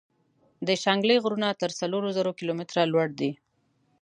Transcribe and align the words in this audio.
د 0.67 0.69
شانګلې 0.83 1.15
غرونه 1.23 1.47
تر 1.61 1.71
څلور 1.79 2.01
زرو 2.17 2.31
کلو 2.39 2.53
ميتره 2.59 2.83
لوړ 2.91 3.07
دي 3.19 3.31
ـ 3.35 3.37